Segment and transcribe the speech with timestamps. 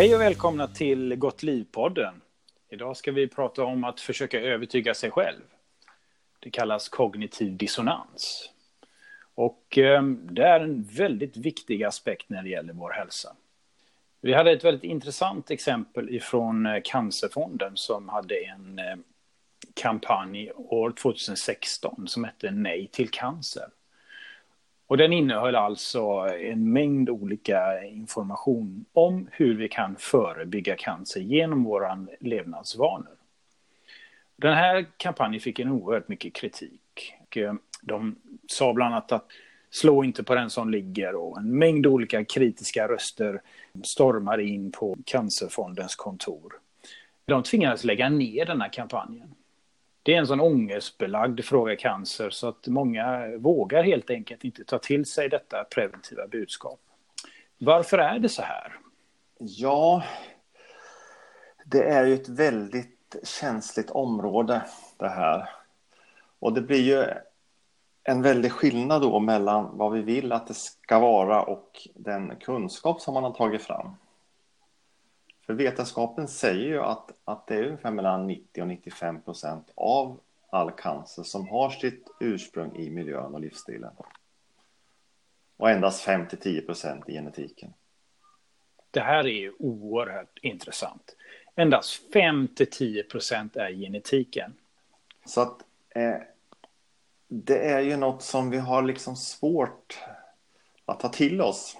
[0.00, 2.20] Hej och välkomna till Gott liv-podden.
[2.68, 5.40] Idag ska vi prata om att försöka övertyga sig själv.
[6.38, 8.50] Det kallas kognitiv dissonans.
[9.34, 13.36] Och eh, det är en väldigt viktig aspekt när det gäller vår hälsa.
[14.20, 18.96] Vi hade ett väldigt intressant exempel ifrån eh, Cancerfonden som hade en eh,
[19.74, 23.68] kampanj år 2016 som hette Nej till cancer.
[24.90, 26.00] Och den innehöll alltså
[26.40, 33.16] en mängd olika information om hur vi kan förebygga cancer genom våra levnadsvanor.
[34.36, 37.14] Den här kampanjen fick en oerhört mycket kritik.
[37.36, 39.26] Eh, de sa bland annat att
[39.70, 43.42] slå inte på den som ligger och en mängd olika kritiska röster
[43.84, 46.52] stormar in på Cancerfondens kontor.
[47.24, 49.34] De tvingades lägga ner den här kampanjen.
[50.02, 54.78] Det är en sån ångestbelagd fråga cancer så att många vågar helt enkelt inte ta
[54.78, 56.80] till sig detta preventiva budskap.
[57.58, 58.78] Varför är det så här?
[59.38, 60.02] Ja,
[61.64, 64.62] det är ju ett väldigt känsligt område
[64.98, 65.48] det här.
[66.38, 67.04] Och det blir ju
[68.02, 73.00] en väldig skillnad då mellan vad vi vill att det ska vara och den kunskap
[73.00, 73.96] som man har tagit fram.
[75.50, 80.20] För vetenskapen säger ju att, att det är ungefär mellan 90 och 95 procent av
[80.50, 83.90] all cancer som har sitt ursprung i miljön och livsstilen.
[85.56, 87.72] Och endast 5 till 10 procent i genetiken.
[88.90, 91.16] Det här är ju oerhört intressant.
[91.54, 94.54] Endast 5 till 10 procent är genetiken.
[95.24, 96.16] Så att eh,
[97.28, 99.98] det är ju något som vi har liksom svårt
[100.84, 101.76] att ta till oss.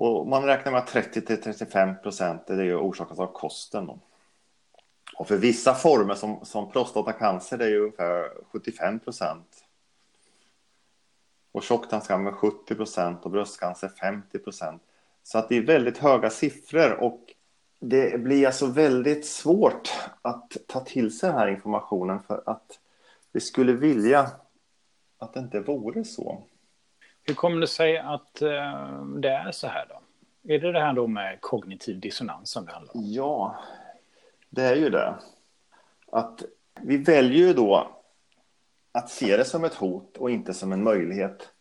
[0.00, 3.90] Och man räknar med att 30 till 35 procent är det orsakat av kosten.
[5.16, 9.64] Och för vissa former som, som prostatacancer det är ju ungefär 75 procent.
[11.52, 14.82] Och tjocktarmscancer 70 procent och bröstcancer 50 procent.
[15.22, 17.20] Så att det är väldigt höga siffror och
[17.78, 19.92] det blir alltså väldigt svårt
[20.22, 22.78] att ta till sig den här informationen för att
[23.32, 24.30] vi skulle vilja
[25.18, 26.42] att det inte vore så.
[27.30, 30.00] Hur kommer det sig att eh, det är så här då?
[30.54, 33.02] Är det det här då med kognitiv dissonans som det handlar om?
[33.04, 33.56] Ja,
[34.48, 35.14] det är ju det.
[36.12, 36.42] Att
[36.80, 37.88] vi väljer ju då
[38.92, 41.52] att se det som ett hot och inte som en möjlighet.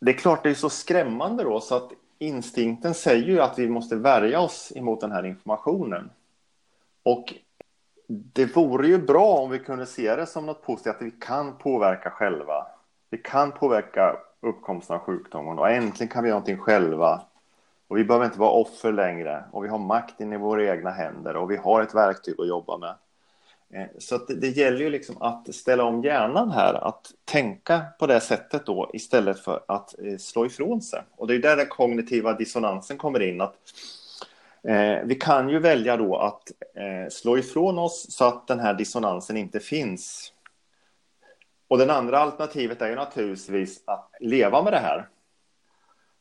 [0.00, 3.68] Det är klart det är så skrämmande då så att instinkten säger ju att vi
[3.68, 6.10] måste värja oss emot den här informationen.
[7.02, 7.34] Och
[8.06, 11.58] det vore ju bra om vi kunde se det som något positivt, att vi kan
[11.58, 12.66] påverka själva.
[13.10, 17.22] Vi kan påverka uppkomsten av sjukdomen och äntligen kan vi göra någonting själva.
[17.88, 21.36] Och vi behöver inte vara offer längre och vi har makten i våra egna händer
[21.36, 22.94] och vi har ett verktyg att jobba med.
[23.72, 28.06] Eh, så det, det, gäller ju liksom att ställa om hjärnan här, att tänka på
[28.06, 31.02] det sättet då istället för att eh, slå ifrån sig.
[31.16, 33.40] Och det är där den kognitiva dissonansen kommer in.
[33.40, 33.54] att
[34.62, 36.42] eh, Vi kan ju välja då att
[36.74, 40.32] eh, slå ifrån oss så att den här dissonansen inte finns.
[41.68, 45.08] Och det andra alternativet är ju naturligtvis att leva med det här.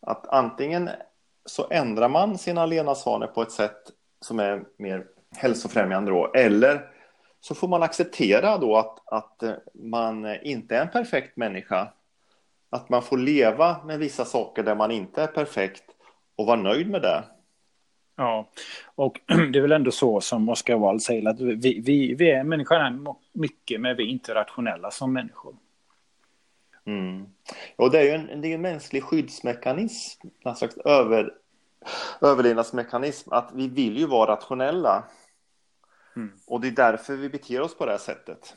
[0.00, 0.90] Att antingen
[1.44, 3.82] så ändrar man sina levnadsvanor på ett sätt
[4.20, 6.90] som är mer hälsofrämjande då, eller
[7.40, 9.42] så får man acceptera då att, att
[9.74, 11.92] man inte är en perfekt människa.
[12.70, 15.84] Att man får leva med vissa saker där man inte är perfekt
[16.36, 17.24] och vara nöjd med det.
[18.16, 18.48] Ja,
[18.94, 22.44] och det är väl ändå så som Oscar Wilde säger att vi, vi, vi är
[22.44, 25.56] människan är mycket men vi är inte rationella som människor.
[26.84, 27.26] Mm.
[27.76, 31.34] Och det är ju en, det är en mänsklig skyddsmekanism, en slags över,
[32.20, 35.04] överlevnadsmekanism, att vi vill ju vara rationella.
[36.16, 36.32] Mm.
[36.46, 38.56] Och det är därför vi beter oss på det här sättet.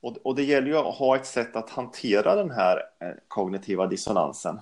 [0.00, 3.86] Och, och det gäller ju att ha ett sätt att hantera den här eh, kognitiva
[3.86, 4.60] dissonansen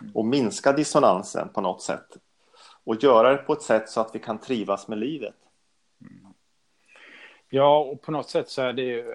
[0.00, 0.12] mm.
[0.16, 2.16] och minska dissonansen på något sätt
[2.86, 5.34] och göra det på ett sätt så att vi kan trivas med livet.
[6.00, 6.34] Mm.
[7.48, 9.06] Ja, och på något sätt så är det eh,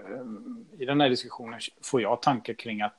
[0.79, 2.95] i den här diskussionen får jag tankar kring att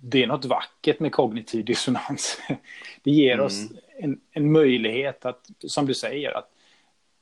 [0.00, 2.40] det är något vackert med kognitiv dissonans.
[3.02, 3.46] Det ger mm.
[3.46, 3.62] oss
[3.98, 6.50] en, en, möjlighet att, som du säger, att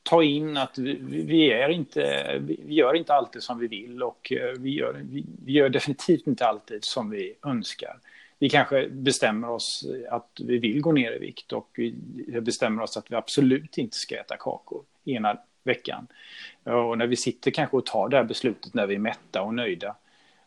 [0.02, 0.94] ta in att vi,
[1.26, 5.24] vi är inte, vi gör inte alltid som vi vill och eh, vi gör, vi,
[5.44, 7.98] vi gör definitivt inte alltid som vi önskar.
[8.42, 11.94] Vi kanske bestämmer oss att vi vill gå ner i vikt och vi
[12.40, 16.06] bestämmer oss att vi absolut inte ska äta kakor ena veckan.
[16.64, 19.54] Och när vi sitter kanske och tar det här beslutet när vi är mätta och
[19.54, 19.96] nöjda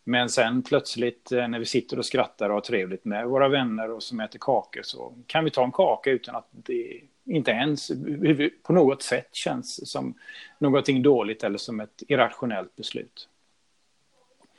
[0.03, 3.91] men sen plötsligt eh, när vi sitter och skrattar och har trevligt med våra vänner
[3.91, 7.91] och som äter kakor så kan vi ta en kaka utan att det inte ens
[8.63, 10.13] på något sätt känns som
[10.59, 13.29] någonting dåligt eller som ett irrationellt beslut.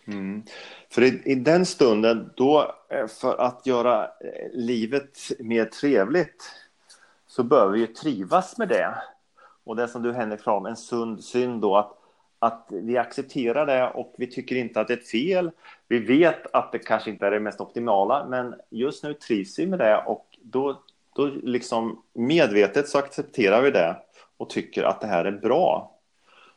[0.07, 0.43] Mm.
[0.91, 6.51] För i, i, den stunden, då eh, för att göra eh, livet mer trevligt
[7.27, 8.95] så bör vi ju trivas med det.
[9.65, 11.93] Och det som du Henrik sa om en sund synd då, att,
[12.39, 15.51] att vi accepterar det och vi tycker inte att det är ett fel.
[15.89, 19.67] Vi vet att det kanske inte är det mest optimala, men just nu trivs vi
[19.67, 20.83] med det och då,
[21.17, 23.97] då liksom medvetet så accepterar vi det
[24.37, 25.96] och tycker att det här är bra.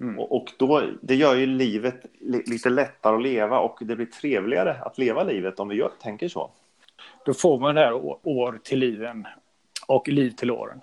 [0.01, 0.19] Mm.
[0.19, 4.73] Och, och, då, det gör ju livet lite lättare att leva och det blir trevligare
[4.73, 6.51] att leva livet om vi gör, tänker så.
[7.25, 7.93] Då får man det här
[8.23, 9.27] år till liven
[9.87, 10.81] och liv till åren.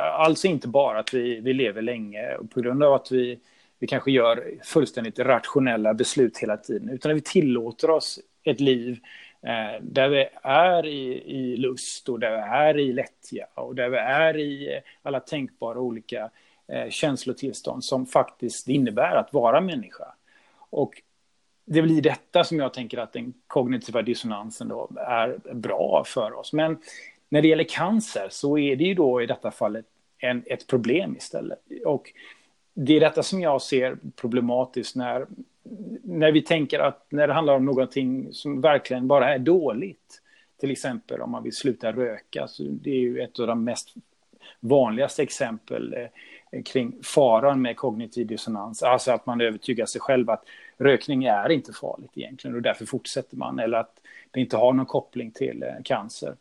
[0.00, 3.38] Alltså inte bara att vi, vi lever länge på grund av att vi,
[3.78, 8.98] vi kanske gör fullständigt rationella beslut hela tiden, utan att vi tillåter oss ett liv
[9.42, 13.88] eh, där vi är i, i lust och där vi är i lättja och där
[13.88, 16.30] vi är i alla tänkbara olika
[16.68, 20.14] eh, känslotillstånd som faktiskt innebär att vara människa.
[20.70, 21.02] Och
[21.64, 26.52] det blir detta som jag tänker att den kognitiva dissonansen då är bra för oss.
[26.52, 26.78] Men
[27.28, 29.86] när det gäller cancer så är det ju då i detta fallet
[30.18, 31.58] en, ett problem istället.
[31.84, 32.12] Och
[32.74, 35.26] det är detta som jag ser problematiskt när,
[36.02, 40.22] när vi tänker att när det handlar om någonting som verkligen bara är dåligt.
[40.60, 43.94] Till exempel om man vill sluta röka, så det är ju ett av de mest
[44.60, 48.82] vanligaste exempel eh, kring faran med kognitiv dissonans.
[48.82, 50.44] Alltså att man övertygar sig själv att
[50.78, 53.58] rökning är inte farligt egentligen och därför fortsätter man.
[53.58, 54.00] Eller att
[54.30, 56.36] det inte har någon koppling till eh, cancer.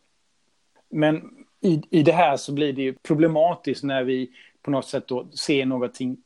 [0.90, 4.30] Men i, i det här så blir det ju problematiskt när vi
[4.62, 6.18] på något sätt då ser någonting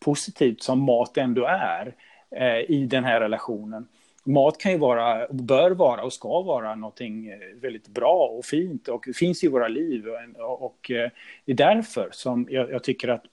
[0.00, 1.94] positivt som mat ändå är
[2.30, 3.88] eh, i den här relationen.
[4.24, 8.88] Mat kan ju vara, bör vara och ska vara någonting eh, väldigt bra och fint
[8.88, 10.06] och finns i våra liv.
[10.38, 11.10] Och, och eh,
[11.44, 13.24] det är därför som jag, jag, tycker att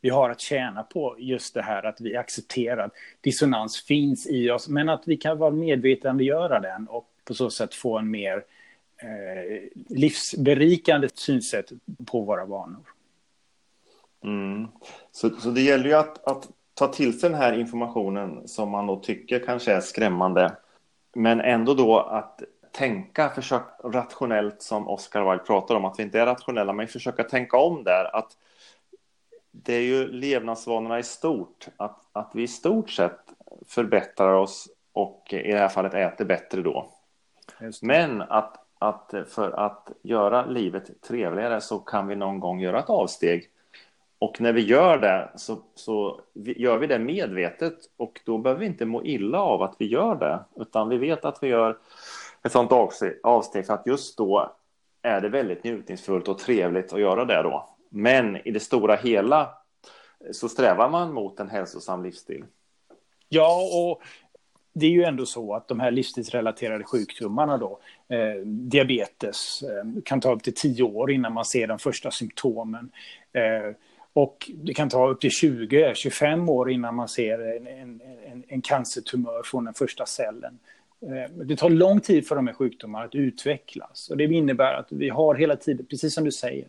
[0.00, 4.50] vi har att tjäna på just det här att vi accepterar att dissonans finns i
[4.50, 8.44] oss, men att vi kan vara medvetandegöra den och på så sätt få en mer
[8.96, 11.72] eh, livsberikande synsätt
[12.06, 12.82] på våra vanor.
[14.24, 14.68] Mm.
[15.12, 16.48] Så, så det gäller ju att, att
[16.82, 20.56] ta till sig den här informationen som man då tycker kanske är skrämmande.
[21.14, 22.42] Men ändå då att
[22.72, 27.24] tänka, försöka rationellt som Oscar Wilde pratar om, att vi inte är rationella, men försöka
[27.24, 28.16] tänka om där.
[28.16, 28.36] Att
[29.50, 33.20] det är ju levnadsvanorna i stort, att, att vi i stort sett
[33.66, 36.90] förbättrar oss och i det här fallet äter bättre då.
[37.82, 42.90] Men att att för att göra livet trevligare så kan vi någon gång göra ett
[42.90, 43.48] avsteg.
[44.22, 48.66] Och när vi gör det så, så gör vi det medvetet och då behöver vi
[48.66, 50.44] inte må illa av att vi gör det.
[50.56, 51.78] Utan vi vet att vi gör
[52.42, 52.72] ett sånt
[53.22, 54.56] avsteg för att just då
[55.02, 57.68] är det väldigt njutningsfullt och trevligt att göra det då.
[57.88, 62.44] Men i det stora hela eh, så strävar man mot en hälsosam livsstil.
[63.28, 64.02] Ja, och
[64.74, 67.78] det är ju ändå så att de här livsstilsrelaterade sjukdomarna då,
[68.08, 72.90] eh, diabetes, eh, kan ta upp till tio år innan man ser de första symptomen.
[73.32, 73.74] Eh,
[74.12, 79.42] och det kan ta upp till 20-25 år innan man ser en, en, en, cancertumör
[79.44, 80.58] från den första cellen.
[81.02, 84.08] Eh, det tar lång tid för de här sjukdomarna att utvecklas.
[84.10, 86.66] Och det innebär att vi har hela tiden, precis som du säger,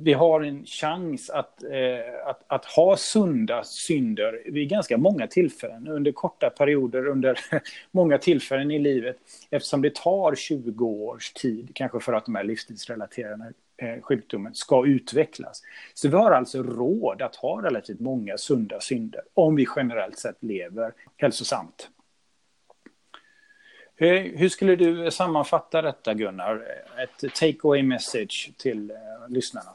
[0.00, 5.88] vi har en chans att, eh, att, att, ha sunda synder vid ganska många tillfällen,
[5.88, 7.38] under korta perioder, under
[7.90, 9.16] många tillfällen i livet,
[9.50, 14.86] eftersom det tar 20 års tid, kanske för att de här livsstilsrelaterade Eh, sjukdomen ska
[14.86, 15.62] utvecklas.
[15.94, 20.42] Så vi har alltså råd att ha relativt många sunda synder, om vi generellt sett
[20.42, 21.90] lever hälsosamt.
[23.98, 26.66] Hur skulle du sammanfatta detta, Gunnar?
[26.98, 28.96] Ett take away message till eh,
[29.28, 29.70] lyssnarna.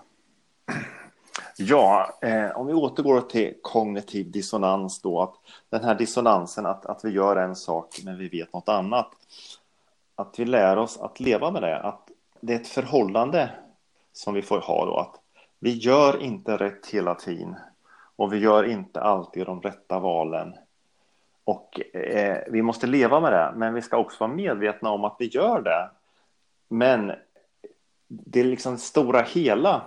[1.57, 5.35] Ja, eh, om vi återgår till kognitiv dissonans då, att
[5.69, 9.11] den här dissonansen att, att vi gör en sak men vi vet något annat.
[10.15, 13.49] Att vi lär oss att leva med det, att det är ett förhållande
[14.13, 15.15] som vi får ha då, att
[15.59, 17.55] vi gör inte rätt hela tiden
[18.15, 20.55] och vi gör inte alltid de rätta valen.
[21.43, 25.15] Och eh, vi måste leva med det, men vi ska också vara medvetna om att
[25.19, 25.89] vi gör det.
[26.67, 27.11] Men
[28.07, 29.81] det är liksom stora hela.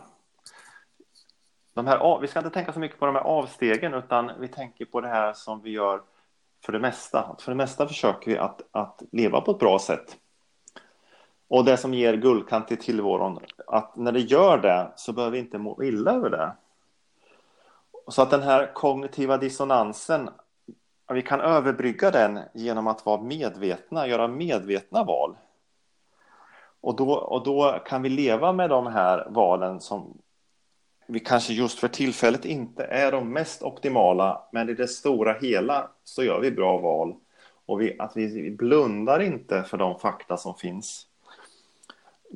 [1.75, 4.85] De här, vi ska inte tänka så mycket på de här avstegen utan vi tänker
[4.85, 6.03] på det här som vi gör
[6.65, 7.37] för det mesta.
[7.41, 10.17] För det mesta försöker vi att, att leva på ett bra sätt.
[11.49, 15.39] Och det som ger guldkant i tillvaron, att när det gör det så behöver vi
[15.39, 16.53] inte må illa över det.
[18.09, 20.31] Så att den här kognitiva dissonansen,
[21.13, 25.37] vi kan överbrygga den genom att vara medvetna, göra medvetna val.
[26.81, 30.19] Och då, och då kan vi leva med de här valen som
[31.07, 35.91] vi kanske just för tillfället inte är de mest optimala, men i det stora hela
[36.05, 37.15] så gör vi bra val.
[37.67, 41.07] Och vi, att vi blundar inte för de fakta som finns.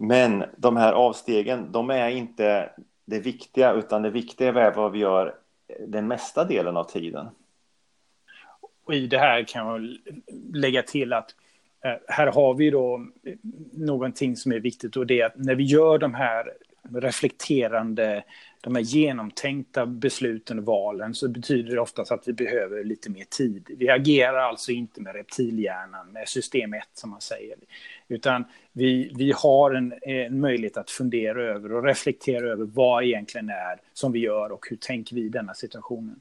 [0.01, 2.71] Men de här avstegen, de är inte
[3.05, 5.35] det viktiga, utan det viktiga är vad vi gör
[5.87, 7.27] den mesta delen av tiden.
[8.85, 9.97] Och i det här kan jag
[10.55, 11.35] lägga till att
[11.85, 13.07] eh, här har vi då
[13.73, 16.53] någonting som är viktigt och det är att när vi gör de här
[16.93, 18.25] reflekterande,
[18.61, 23.25] de här genomtänkta besluten och valen så betyder det oftast att vi behöver lite mer
[23.25, 23.71] tid.
[23.79, 27.57] Vi agerar alltså inte med reptilhjärnan, med system 1 som man säger,
[28.09, 33.49] utan vi, vi har en, en möjlighet att fundera över och reflektera över vad egentligen
[33.49, 36.21] är som vi gör och hur tänker vi i denna situationen.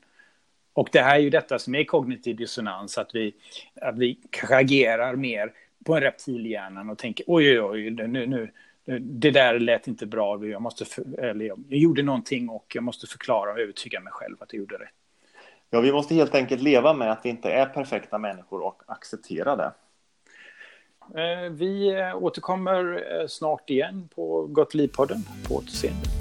[0.74, 3.34] Och det här är ju detta som är kognitiv dissonans, att vi,
[3.82, 5.52] att vi kanske agerar mer
[5.86, 8.52] på en reptilhjärnan och tänker oj, oj, oj, nu, nu,
[9.00, 12.84] det där lät inte bra, jag, måste för, eller jag, jag gjorde någonting och jag
[12.84, 14.90] måste förklara och övertyga mig själv att jag gjorde rätt.
[15.70, 19.56] Ja, vi måste helt enkelt leva med att vi inte är perfekta människor och acceptera
[19.56, 19.72] det.
[21.16, 25.18] Eh, vi återkommer eh, snart igen på Gott Liv-podden.
[25.48, 26.17] På återseende.